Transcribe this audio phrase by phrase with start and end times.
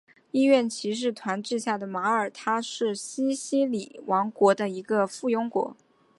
[0.31, 5.77] 医院骑士团治下的马耳他是西西里王国的一个附庸国。